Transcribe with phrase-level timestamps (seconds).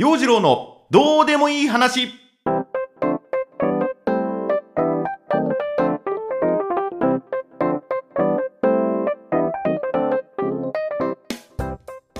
[0.00, 2.08] 陽次郎のどうでもいい話。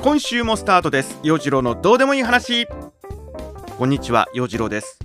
[0.03, 1.19] 今週もスタートです。
[1.23, 2.67] 陽次郎のどうでもいい話。
[3.79, 4.99] こんにちは陽次郎です。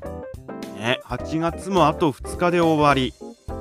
[0.76, 3.14] ね8月もあと2日で終わり。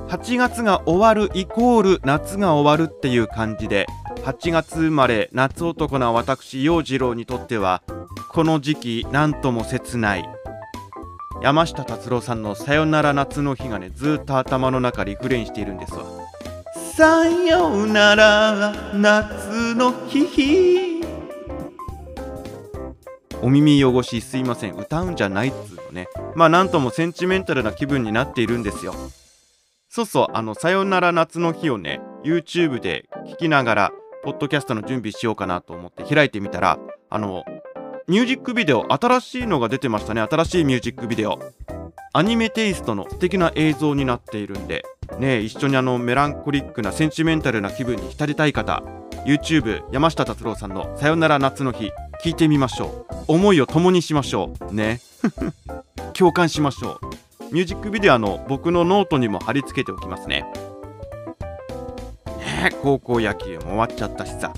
[0.09, 3.87] 8月が終わるイコール夏が終わるっていう感じで
[4.23, 7.81] 8月生まれ夏男な私陽次郎にとっては
[8.35, 10.29] この時期なんとも切ない。
[11.41, 16.03] 山下達郎さんの「さよなら夏の日」がねずっと頭の中リフレインしているんですわ。
[16.97, 21.01] さよなら夏の日
[23.41, 24.75] お耳汚しすいません。
[24.75, 26.09] 歌うんじゃないっつうのね。
[26.35, 28.93] まあなんともセンチメンタルな気分になっているんですよ。
[29.87, 33.91] そうそうあの「さよなら夏の日」をね YouTube で聞きながら
[34.25, 36.77] ポッドキャストの準備しようかなと思って開いてみたら
[37.09, 37.45] あの
[38.07, 40.21] ミュージックビデオ新しいのが出てましたね。
[40.21, 41.39] 新しいミュージックビデオ。
[42.13, 44.85] アニメテイストの素敵な映像になっているんで
[45.19, 48.83] ね一緒にあのメランコリックなセンチメンタルな気分に浸りたい方
[49.25, 51.91] YouTube 山下達郎さんの「さよなら夏の日」
[52.23, 53.15] 聞いてみましょう。
[53.27, 54.73] 思いを共にしましょう。
[54.73, 55.01] ね。
[56.13, 57.53] 共感しましょう。
[57.53, 60.45] ミュージックビデオの僕のノートにも貼り付けておきますね。
[62.37, 64.53] ね高校野球も終わっちゃったしさ。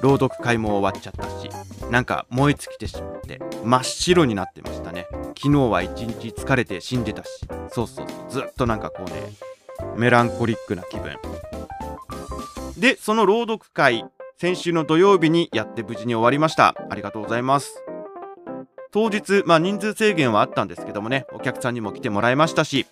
[0.00, 1.71] 朗読会も終わっちゃったし。
[1.92, 5.06] なんか燃え尽きてしまって真っ白になってましたね。
[5.36, 7.28] 昨日は一日疲れて死んでたし。
[7.70, 9.30] そうそうずっとなんかこうね
[9.94, 11.18] メランコリックな気分。
[12.78, 14.06] でその朗読会
[14.38, 16.74] 先週の土曜日にやって無事に終わりました。
[16.88, 17.84] ありがとうございます。
[18.90, 22.86] 当日まあ人数制限はあったんですけどもねお客さんにも来てもらいましたし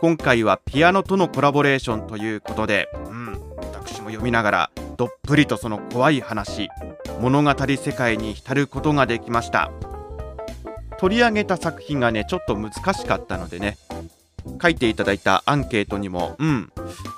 [0.00, 3.32] 今回はピアノとのコラボレーションということでうん
[3.72, 6.68] 私も読みながらどっぷりとその怖い話
[7.20, 9.72] 物語世界に浸ることができました。
[10.98, 13.78] 取り上げた作品がねちょっと難しかったのでね
[14.60, 16.70] 書いていただいたアンケートにもうん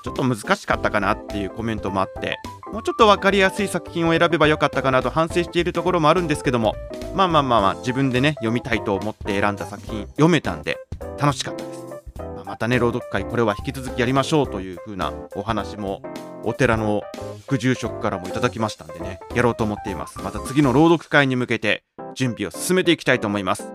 [0.04, 2.38] ちょっと難しかったかなっていうコメントもあって
[2.72, 6.76] もうちょっと分かりやすい作品を選べばよかったかなと反省しているところもあるんですけども
[7.16, 10.78] まあまあまあまあ自分でね読みたいと思って選んだ作品読めたんで
[11.18, 11.84] 楽しかったです、
[12.18, 16.02] まあ、またね朗読会これは引き続きやりましょうという風なお話も
[16.44, 17.02] お寺の
[17.46, 20.20] 副住職からもいただきましたんでねやろうと思っています。
[20.20, 23.72] また次の朗読会に向けて準備を進めていきたいと思います。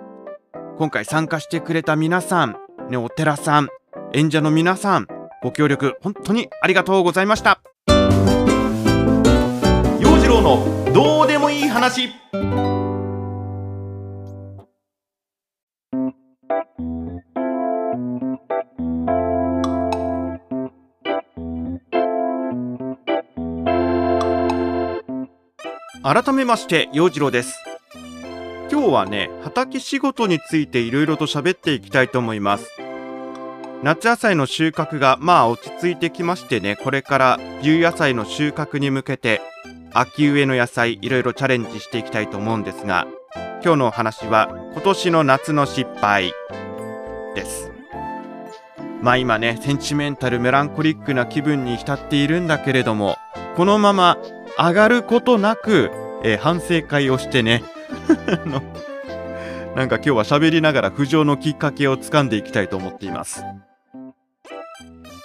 [0.77, 2.55] 今回参加してくれた皆さん
[2.89, 3.69] ねお寺さん
[4.13, 5.07] 演者の皆さん
[5.41, 7.61] ご協力本当にありがとうございました。
[9.99, 12.09] 陽次郎のどうでもいい話。
[26.09, 27.61] 改めまして陽次郎です。
[28.71, 32.69] 今日はね畑仕事についていろいろと喋っていきたいと思います。
[33.83, 39.41] 夏野菜の収穫がまあ落ち着いてきましてねこれから冬野菜の収穫に向けて
[39.91, 43.05] 秋植えの野菜いろいろチャレンジしていきたいと思うんですが
[43.61, 46.31] 今日のお話は今年の夏の失敗
[47.35, 47.69] です。
[49.01, 53.17] まあ今ねセンチメンタルメランコリックな気分に浸っているんだけれども
[53.57, 54.17] このまま
[54.57, 55.91] 上がることなく、
[56.23, 57.63] えー反省会をしてね。
[59.75, 63.43] なんか今日は喋りながら浮上のきっかけをつかんでいきたいと思っています。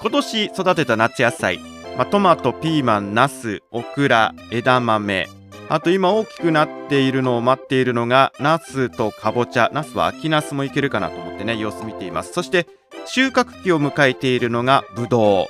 [0.02, 1.58] 今年育てた夏野菜、
[1.96, 5.28] まあ、トマトピーマンナスオクラ枝豆。
[5.70, 9.70] あと今大きくなっているのを待っているのがナスとかぼちゃ。
[9.72, 12.34] ナスは秋ナスもいけるかなと思ってね様子見ています。
[12.34, 12.66] そして
[13.06, 15.46] 収穫期を迎えているのがブドウ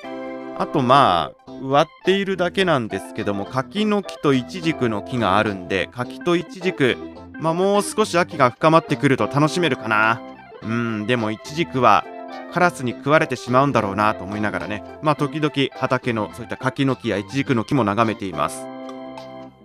[0.59, 6.97] あとまあ植わっているだけなんですけども柿の木とイチジクの木があるんで柿とイチジク
[7.41, 10.21] まあもう少し秋が深まってくると楽しめるかな。
[10.63, 12.05] うんでもイチジクは
[12.53, 14.85] カラスに食われてしまうんだろうなと思いながらね。
[15.03, 18.67] まあ時々畑のそういった柿の木やイチジクの木も眺めています。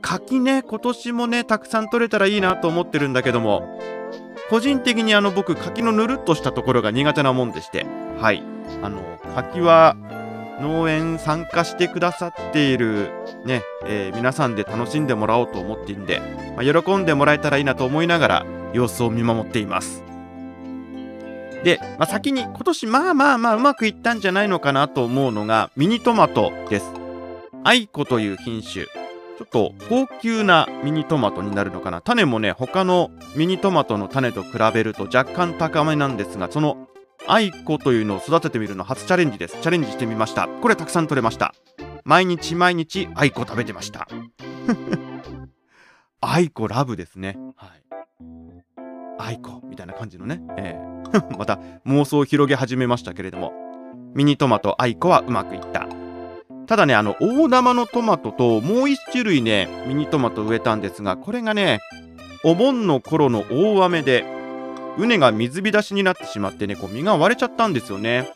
[0.02, 3.80] 柿ね今年もねたくさん取れたらいいなと思ってるんだけども
[4.50, 7.86] 個人的にあの僕柿のぬるっとしたところが苦手なもんでして
[8.20, 8.44] はい。
[8.82, 9.96] あの柿は
[10.60, 13.12] 農園参加してくださっている
[13.46, 16.22] ね、えー皆さんで楽しんでもらおうと思っているんで、
[16.56, 20.04] まあ、喜んでもらえたらいいなと思いながら様子を見守っています。
[21.64, 26.92] で、まあ、先に今年まあまあまあうまくいったんじゃないのかなと思うのがミニトマトです。
[27.64, 28.86] アイコという品種。
[28.86, 32.02] ちょっと高級なミニトマトになるのかな。
[32.02, 36.88] 種もね他のミニトマトの種と比べると若干高めなんですがその
[37.30, 39.62] アイコというのを育ててみるの初チャレンジです。
[39.62, 40.48] チャレンジしてみました。
[40.48, 41.54] これたくさん取れました。
[42.06, 44.08] 毎日毎日アイコ食べてました。
[46.22, 47.38] アイコラブですね。
[47.58, 47.84] はい。
[49.20, 50.98] アイコみたいな感じのね、えー
[51.38, 53.54] また妄想を広げ始めましたけれども。
[54.14, 55.88] ミニトマトアイコはうまくいった。
[56.66, 61.80] ただねあの大玉のトマトともう一種類ねミニトマト植えたんですがこれがね
[62.44, 64.37] お盆の頃の大雨で
[64.98, 68.34] 畝が水浸しになってしまってねこう実が割れちゃったんですよね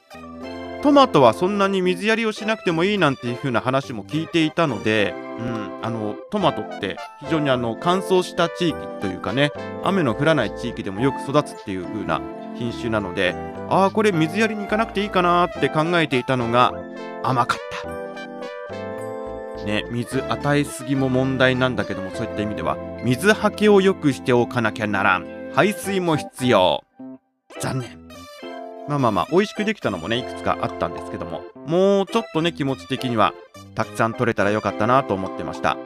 [0.81, 9.51] トマトはそんなに水やりをしなくてもいいなんていう風な話も聞いていたので、うん、あのトマトって非常にあの乾燥した地域というかね
[9.83, 12.19] 雨の降らない地域でもよく育つっていう風な
[12.55, 13.35] 品種なので
[13.69, 16.73] ああこれ水やりに行かなくていいかなって考えていたのが
[17.23, 17.59] 甘かっ
[19.59, 26.83] たね水与えすぎも問題なんだけどもそういった意味では水はけを良くしておかなきゃならん排水も必要。
[27.59, 28.07] 残念。
[28.87, 33.33] まあまあまあ美味しくできたのもねいくつかあったんですけどももうちょっとね気持ち的には
[33.75, 35.77] たくさん取れたらよかったなと思ってました。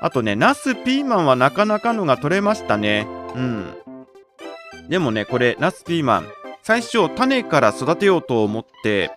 [0.00, 3.06] あとねナスピーマンはなかなかのが取れましたね。
[3.34, 3.74] うん。
[4.88, 6.28] でもねこれナスピーマン
[6.62, 9.10] 最初種から育てようと思って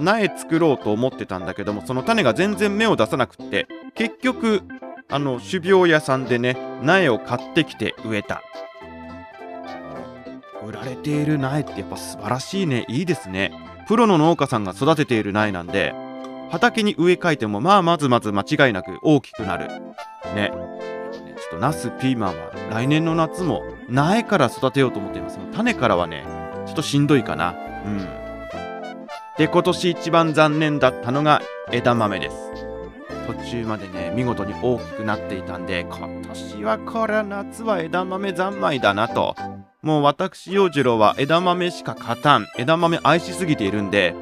[0.00, 4.62] 苗作ろうと思ってたんだけどもその種が全然芽を出さなくって結局
[5.08, 8.42] あの種苗屋さんでね苗を買ってきて植えた。
[10.66, 12.84] 売られている苗ってやっぱ素晴らしいね。
[12.88, 13.52] いいですね。
[13.86, 15.94] プロの農家さんが育てている苗なんで
[16.50, 19.68] 畑に植え替えてもまあまずまず間違いなく大きくなる。
[20.34, 20.52] ね。
[21.36, 25.38] ちょっとナスピーマンは来年の夏も苗から育てようと思っています。
[25.54, 26.24] 種からはね
[26.66, 27.54] ちょっとしんどいかな。
[27.84, 28.08] うん。
[29.38, 32.36] で今年一番残念だったのが枝豆です。
[33.26, 39.34] 途中までね見事に大きくなっていたんで今年はこれは夏は枝豆三昧だなと。
[39.82, 42.46] もう私陽次郎は枝豆しか勝たん。
[42.56, 44.14] 枝豆愛しすぎているんで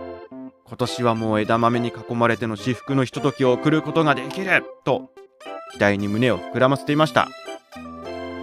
[0.67, 5.11] 今年はもう枝豆に囲まれての至福のひとときを送ることができると
[5.73, 7.29] 期待に胸を膨らませていました。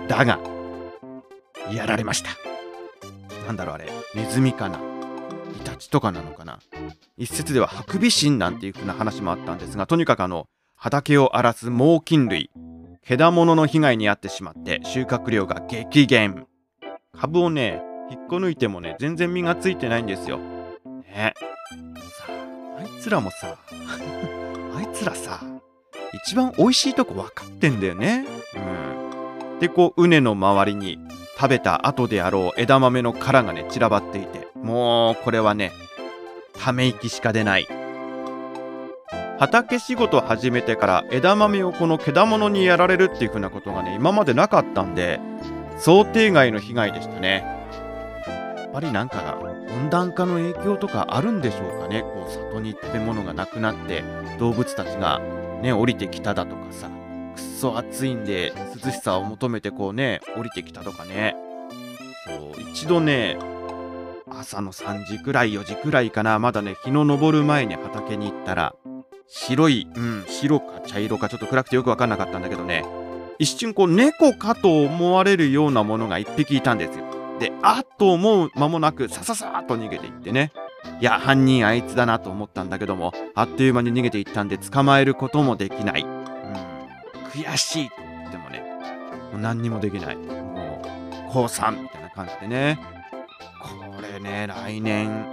[0.08, 0.40] だが
[1.72, 2.32] やられました。
[3.46, 3.90] なんだろうあれ。
[4.16, 4.80] ネズミかな。
[5.56, 6.60] イタチとかなのかな。
[7.18, 12.50] 一説ではハクビシンなんていう風な話もあったんですがとにかくあの畑を荒らす猛禽類
[13.04, 16.48] けだものの被害に遭ってしまって収穫量が激減。
[17.18, 20.40] 株をね引っこ抜いてもね全然実がついてないんですよ。
[21.04, 21.34] ね。
[22.18, 23.58] さああいつらもさ
[24.76, 25.42] あいつらさ
[26.14, 28.26] 一番美味しいとこ分かってんだよね。
[28.56, 29.60] うん。
[29.60, 31.00] でこう畝の周りに
[31.38, 35.72] 食べた後であろう枝豆の殻がね散らばっていてもうこれはね
[36.54, 37.68] ため息しか出ない。
[39.38, 45.20] 畑仕事始めてから枝豆をこのけだものにやられるっていう風なことがね今までなかったんで
[45.84, 47.44] 想定外の被害でしたね。
[48.56, 49.40] やっぱりなんか
[49.74, 52.04] 温暖化の影響とかあるんでしょうかね。
[52.04, 54.04] こう里に食べ物がなくなって
[54.40, 55.20] 動物たちが
[55.62, 61.36] ね降りてきただとかさくっそ暑いんで涼しさを求めてこうね降りてきたとかね。
[62.28, 63.40] そう一度ね
[64.30, 66.38] 朝の3時くらい4時くらいかな。
[66.38, 68.76] まだね日の昇る前に畑に行ったら
[69.28, 72.86] 白いうん白か茶色かちょっと暗くてよく分かんなかったんだけどね。
[73.42, 77.06] 一瞬こう猫かと思われるようなものが1匹いたんですよ。
[77.40, 80.52] であっと思う間もなくさささっと逃げていってね。
[81.00, 86.04] いや犯人あいつだなと思ったんだけどもあっという間に逃げていったんで捕まえることもできない。
[86.04, 86.12] うん。
[87.32, 88.64] 悔しいと言ってもね
[89.32, 90.16] もう何にもできない。
[90.18, 90.84] も
[91.28, 92.80] う降参みたいな感じでね。
[93.60, 95.26] これね来年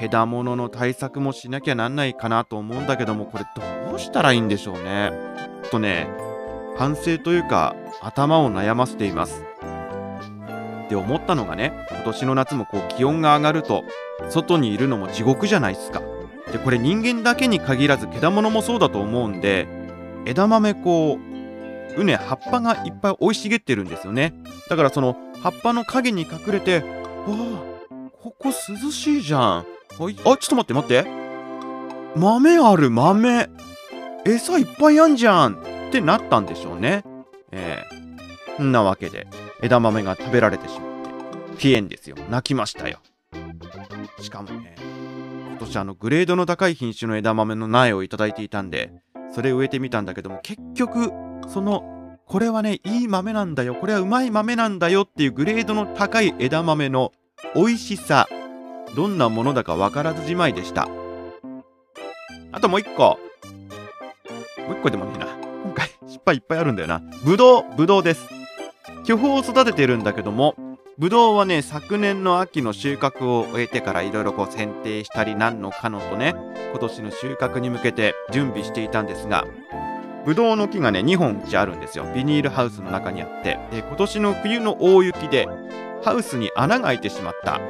[0.00, 5.12] けだものの対策もしなきゃなんないかなと思うんだけどもこれどうしたらいいんでしょうね。
[5.62, 6.31] ちょっとね
[6.76, 9.44] 反省というか頭を悩ませています。
[10.86, 13.84] って思ったのがね今年の夏もこう気温が上がると
[14.28, 16.02] 外にいるのも地獄じゃないですか。
[16.52, 19.66] でこれ人間だけに限らずけだものもそうだと思うんで
[20.26, 24.34] 枝豆こう畝葉っぱがいっぱい生い茂ってるんですよね。
[24.68, 26.84] だからその葉っぱの影に隠れてわ
[27.26, 27.62] あ
[28.22, 29.42] ここ涼しいじゃん。
[29.60, 29.64] あ
[29.96, 30.14] ちょっ
[30.48, 31.06] と待って待って。
[32.16, 33.48] 豆ある豆。
[34.24, 35.62] 餌いっぱいあんじゃん。
[35.92, 37.04] ってなったんでしょうね。
[37.50, 37.84] え
[38.56, 38.58] え。
[38.58, 39.26] ー、んなわけで
[39.60, 42.98] 枝豆が食べられてしまってピエンですよ泣きましたよ。
[44.18, 44.74] しかもね
[45.50, 48.90] 今年あのグレードの高い品種の枝豆の苗をいただいていたんで
[49.34, 51.10] それ植えてみたんだけども結局
[51.46, 57.12] そのこれはねいい豆なんだよこれはうまい豆なんだよっていうグレードの高い枝豆の
[57.54, 58.26] 美味しさ
[58.96, 60.88] どんなものだか分からずじまいでした。
[62.50, 63.18] あともう一個。
[64.58, 65.41] もう一個でもねえな。
[66.30, 67.02] いっぱいあるんだよな。
[67.24, 68.24] ぶどうぶどうです。
[69.04, 70.54] 巨峰を育ててるんだけども
[70.98, 76.34] ぶどうはね昨年の秋の収穫を終えてからいろいろこう剪定したり何のかのとね
[76.70, 79.44] 今年の収穫に向けて準備していたんですが
[80.24, 82.06] ブドウの木がね2本うちあるんですよ。
[82.14, 83.58] ビニールハウスの中にあって。
[83.72, 85.48] で今年の冬の大雪で
[86.04, 87.60] ハウスに穴が開いてしまった。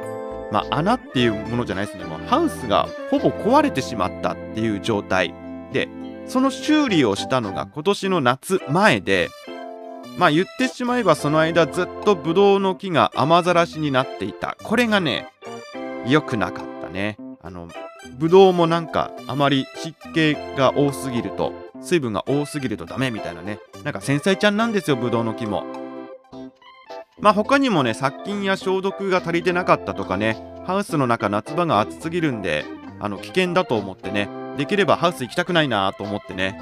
[0.51, 2.05] まあ穴っていうものじゃないですね。
[2.05, 5.33] もうハウスがほぼ壊れてしまったっていう状態。
[5.71, 5.89] で
[6.27, 9.29] その修理をしたのが今年の夏前で
[10.17, 14.57] まあ言ってしまえばその間ずっとブドウの木が雨ざらしになっていた。
[14.63, 15.31] これがね
[16.05, 17.17] 良くなかったね。
[17.41, 17.67] あの
[18.17, 23.59] ブドウもなんかあまり湿気が多すぎると水分が多すぎるとダメみたいなね。
[23.83, 25.63] なんか繊細ちゃんなんですよブドウの木も。
[27.19, 30.37] まあ他にもね殺菌や消毒が足りてなかったとかね。
[30.65, 32.65] ハウスの中夏場が暑すぎるんで
[32.99, 34.29] あの危険だと思ってね。
[34.57, 36.59] できればハウス行きたくないなと思ってね。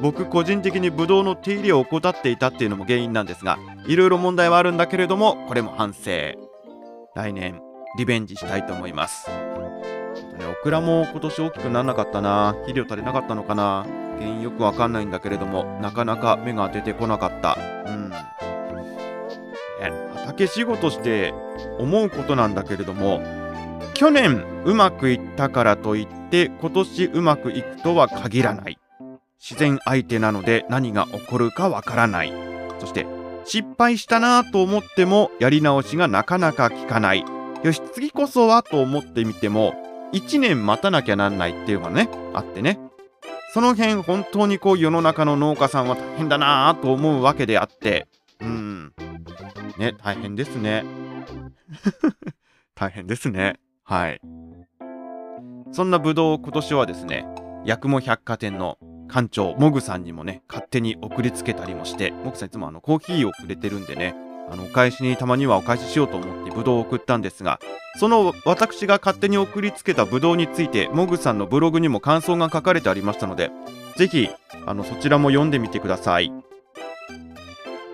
[0.00, 6.10] 僕個人的にブドウの手入れを怠っていたっていうのも原因なんですがいろいろ問題はあるんだけれどもこれも反省。
[7.14, 7.62] 来年
[7.96, 9.30] リベンジしたいと思います。
[9.30, 12.52] ね、オクラも今年大きくならなかったな。
[12.52, 13.86] 肥料足りなかったのかな。
[14.18, 17.56] 原因よくわかんないんだけれどもなかなか芽が出てこなかった。
[17.86, 18.12] うん。
[20.36, 21.32] 畑仕事して
[21.78, 23.22] 思うことなんだけれども
[23.96, 28.78] 去年うまくいったからといって今年うまくいくとは限らない。
[29.40, 32.32] 自然相手なので何が起こるかわからない。
[32.78, 33.06] そして
[33.46, 37.24] 失敗したなぁと思ってもやり直しがなかなか効かない。
[37.62, 39.74] よし次こそはと思ってみても
[40.12, 42.78] 1年待たなきゃなんないっていうのがねあってね。
[43.54, 48.08] その辺本当にこう世の中の農家さんは大変だなぁと思うわけであって。
[48.42, 48.92] うん。
[49.78, 50.84] ね大変ですね。
[52.74, 53.58] 大変ですね。
[53.86, 54.20] はい。
[55.70, 57.24] そんなブドウ今年はですね
[57.64, 58.78] 八雲百貨店の
[59.08, 64.16] 館長モグさんにもね勝手に送りつけたりもしてモグさんいつもあのコーヒーをくれてるんでね
[64.50, 67.60] あのお返しにたまにはお返ししようと思ってブドウを送ったんですが
[67.98, 73.50] その私が勝手に送りつけたブドウについてモグさんのブログにも感想が書かれてありましたので
[73.96, 74.28] ぜひ
[74.66, 76.32] あのそちらも読んでみてください。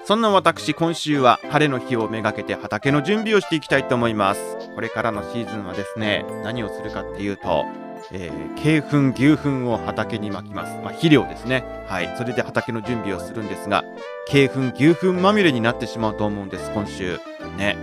[0.04, 4.40] そんな私今週は晴れの日をめがけて畑の準備をしていきたいと思います。
[4.74, 7.64] これからのシーズンはですね何をするかっていうと
[8.10, 11.64] えー、鶏粉牛粉を畑にまきます、まあ、肥料ですね。
[11.86, 12.14] はい。
[12.18, 13.84] それで畑の準備をするんですが
[14.30, 17.18] 鶏粉牛粉まみれになってしまうと思うんです今週。
[17.56, 17.76] ね。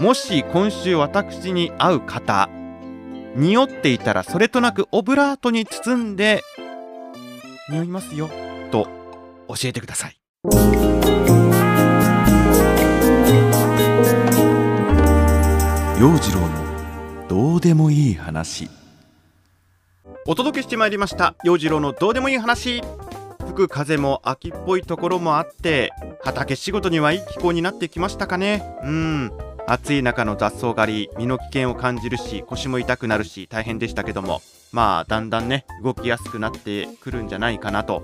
[0.00, 2.48] もし今週私に会う方
[3.34, 6.42] 匂っていたらそれとなくオブラートに包んで
[7.70, 8.28] 匂いますよ
[8.70, 8.88] と
[9.48, 10.81] 教えてください。
[16.02, 18.68] 陽次郎のどうでもいい話。
[20.26, 21.36] お届けしてまいりました。
[21.44, 22.82] 陽次郎のどうでもいい話。
[23.38, 25.92] 吹く風も秋っぽいところもあって
[26.24, 28.64] 畑仕事にはいい気候になってきましたかね。
[28.82, 29.32] うん。
[29.68, 34.42] 暑い中の雑草狩り身の危険を感じるし腰も痛くなるし大変でしたけども。
[34.72, 38.02] まあだんだんね動きやすくなってくるんじゃないかなと。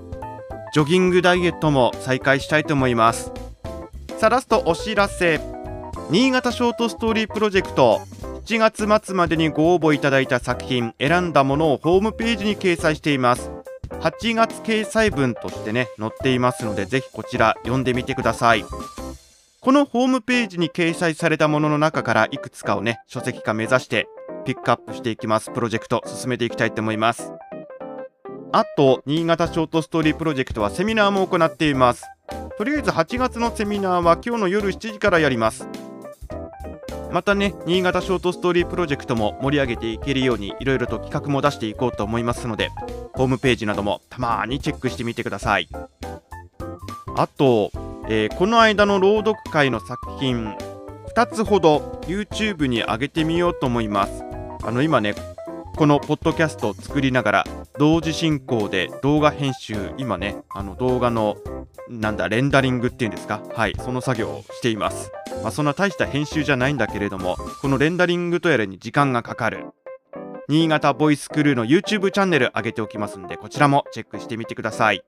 [0.73, 3.33] ジョギングダイエットも再開したいと思います。
[4.19, 5.58] さあラストお知らせ。
[6.11, 8.01] 新潟ショートストーリープロジェクト。
[8.47, 13.51] 7月末までにご応募いただいた作品選んだものをホームページに掲載しています。
[14.01, 18.65] 8月掲載分としてね載っていますのでぜひこちら読んでみてください。
[19.61, 24.09] このホームページに掲載されたものの中からいくつかをね書籍化目指して
[24.47, 25.51] ピックアップしていきます。
[25.51, 27.35] プロジェクト進めていきたいと思います。
[28.53, 32.07] あと新潟ショートストーリープロジェクトはセミナーも行っています。
[32.57, 35.69] とりあえず8月のセミナーは今日の夜7時からやります。
[37.13, 42.69] またね新潟ショートストーリープロジェクトも盛り上げていけるようにいろいろと企画も出していこうと思いますので
[43.15, 45.69] ホームページなどもたまにチェックしてみてください。
[47.17, 47.73] あと、
[48.09, 50.55] えー、この間の朗読会の作品
[51.17, 54.23] 2つほど YouTube に上げてみようと思います。
[54.63, 55.15] あの今ね
[55.77, 57.45] このポッドキャストを作りながら
[57.79, 61.37] 同時進行で動画編集今ねあの動画の
[61.89, 63.41] なんだレンダリングっていうんですか？
[63.55, 65.11] はいその作業をしています。
[65.43, 69.67] まあ、そんな大した編集じゃないんだけれどもこのレンダリングとやらに時間がかかる。
[70.49, 75.05] 新潟ボイスクルーの YouTube チャンネル上げておきますんでこちらもチェックしてみてください。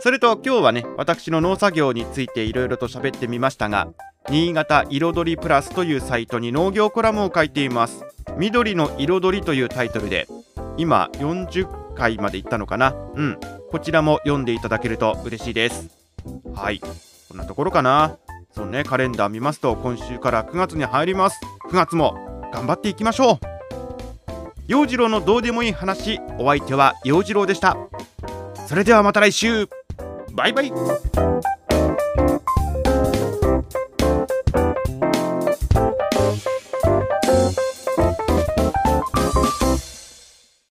[0.00, 3.88] それと今日はね私の農作業についていろいろと喋ってみましたが
[4.30, 8.04] 新潟彩りプラスというサイトに農業コラムを書いています。
[8.36, 10.26] 緑の彩りというタイトルで
[10.76, 12.94] 今40回までいったのかな。
[13.14, 13.38] うん
[13.70, 15.88] こちらも読んでいただけると嬉しいです。
[16.54, 18.18] はいこんなところかな。
[18.58, 21.38] そうねカレンダー見ますと今週から9月に入ります。
[21.70, 23.38] 9月も頑張っていきましょう。
[24.66, 27.76] 陽次郎のどうでもいい話お相手は陽次郎でした。
[28.66, 29.68] それではまた来週。
[30.32, 30.72] バイバイ。